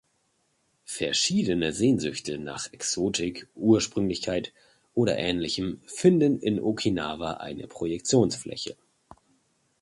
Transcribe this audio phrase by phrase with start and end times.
[0.89, 4.51] Verschiedene Sehnsüchte nach Exotik, Ursprünglichkeit
[4.95, 8.75] oder ähnlichem finden mit Okinawa eine Projektionsfläche.